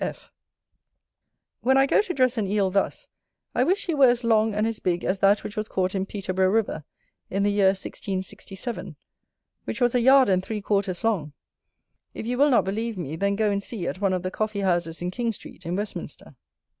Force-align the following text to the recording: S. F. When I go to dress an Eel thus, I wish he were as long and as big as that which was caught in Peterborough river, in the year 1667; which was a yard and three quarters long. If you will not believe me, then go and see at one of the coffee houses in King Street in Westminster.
S. 0.03 0.15
F. 0.23 0.31
When 1.61 1.77
I 1.77 1.85
go 1.85 2.01
to 2.01 2.11
dress 2.15 2.35
an 2.35 2.47
Eel 2.47 2.71
thus, 2.71 3.07
I 3.53 3.63
wish 3.63 3.85
he 3.85 3.93
were 3.93 4.09
as 4.09 4.23
long 4.23 4.51
and 4.55 4.65
as 4.65 4.79
big 4.79 5.03
as 5.03 5.19
that 5.19 5.43
which 5.43 5.55
was 5.55 5.67
caught 5.67 5.93
in 5.93 6.07
Peterborough 6.07 6.49
river, 6.49 6.83
in 7.29 7.43
the 7.43 7.51
year 7.51 7.67
1667; 7.67 8.95
which 9.65 9.79
was 9.79 9.93
a 9.93 10.01
yard 10.01 10.27
and 10.27 10.43
three 10.43 10.59
quarters 10.59 11.03
long. 11.03 11.33
If 12.15 12.25
you 12.25 12.39
will 12.39 12.49
not 12.49 12.65
believe 12.65 12.97
me, 12.97 13.15
then 13.15 13.35
go 13.35 13.51
and 13.51 13.61
see 13.61 13.85
at 13.87 14.01
one 14.01 14.13
of 14.13 14.23
the 14.23 14.31
coffee 14.31 14.61
houses 14.61 15.03
in 15.03 15.11
King 15.11 15.33
Street 15.33 15.67
in 15.67 15.75
Westminster. 15.75 16.35